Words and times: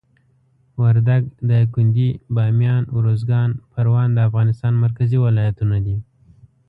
وردګ، 0.81 1.23
دایکندي، 1.49 2.09
بامیان، 2.35 2.83
اروزګان، 2.97 3.49
پروان 3.73 4.09
د 4.13 4.17
افغانستان 4.27 4.73
مرکزي 4.83 5.17
ولایتونه 5.25 5.77
دي. 5.85 5.97